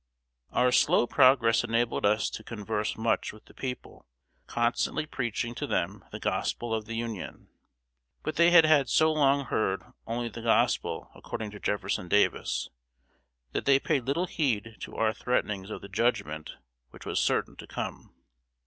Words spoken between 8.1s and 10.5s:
But they had so long heard only the